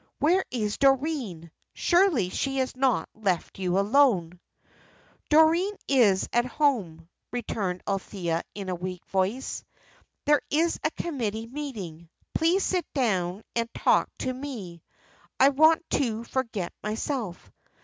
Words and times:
"Where 0.17 0.43
is 0.49 0.79
Doreen? 0.79 1.51
Surely 1.75 2.29
she 2.29 2.57
has 2.57 2.75
not 2.75 3.07
left 3.13 3.59
you 3.59 3.77
alone?" 3.77 4.39
"Doreen 5.29 5.75
is 5.87 6.27
at 6.33 6.41
the 6.41 6.47
Home," 6.47 7.07
returned 7.31 7.83
Althea, 7.87 8.41
in 8.55 8.69
a 8.69 8.73
weak 8.73 9.05
voice. 9.05 9.63
"There 10.25 10.41
is 10.49 10.79
a 10.83 10.89
committee 10.89 11.45
meeting. 11.45 12.09
Please 12.33 12.63
sit 12.63 12.91
down 12.95 13.43
and 13.55 13.71
talk 13.75 14.09
to 14.17 14.33
me. 14.33 14.81
I 15.39 15.49
want 15.49 15.87
to 15.91 16.23
forget 16.23 16.73
myself. 16.81 17.51